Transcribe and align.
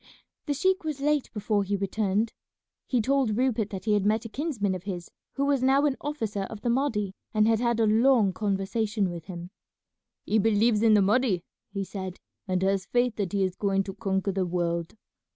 The 0.47 0.55
sheik 0.55 0.83
was 0.83 0.99
late 0.99 1.29
before 1.31 1.63
he 1.63 1.75
returned. 1.75 2.33
He 2.87 3.01
told 3.03 3.37
Rupert 3.37 3.69
that 3.69 3.85
he 3.85 3.93
had 3.93 4.03
met 4.03 4.25
a 4.25 4.29
kinsman 4.29 4.73
of 4.73 4.81
his 4.85 5.11
who 5.33 5.45
was 5.45 5.61
now 5.61 5.85
an 5.85 5.95
officer 6.01 6.41
of 6.45 6.61
the 6.61 6.71
Mahdi, 6.71 7.13
and 7.35 7.47
had 7.47 7.59
had 7.59 7.79
a 7.79 7.85
long 7.85 8.33
conversation 8.33 9.11
with 9.11 9.25
him. 9.25 9.51
"He 10.25 10.39
believes 10.39 10.81
in 10.81 10.95
the 10.95 11.03
Mahdi," 11.03 11.43
he 11.71 11.83
said, 11.83 12.19
"and 12.47 12.63
has 12.63 12.87
faith 12.87 13.15
that 13.17 13.31
he 13.33 13.43
is 13.43 13.53
going 13.55 13.83
to 13.83 13.93
conquer 13.93 14.31
the 14.31 14.43
world. 14.43 14.95